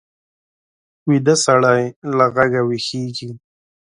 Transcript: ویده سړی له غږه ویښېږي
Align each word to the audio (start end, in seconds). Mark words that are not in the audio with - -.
ویده 1.07 1.35
سړی 1.45 1.81
له 2.17 2.25
غږه 2.35 2.61
ویښېږي 2.65 3.29